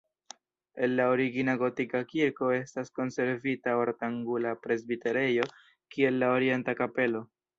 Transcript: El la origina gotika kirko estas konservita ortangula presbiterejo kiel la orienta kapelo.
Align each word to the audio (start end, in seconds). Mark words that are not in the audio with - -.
El 0.85 0.95
la 0.99 1.03
origina 1.15 1.53
gotika 1.63 1.99
kirko 2.13 2.49
estas 2.59 2.89
konservita 3.01 3.77
ortangula 3.83 4.55
presbiterejo 4.65 5.47
kiel 5.97 6.21
la 6.25 6.33
orienta 6.39 6.79
kapelo. 6.81 7.25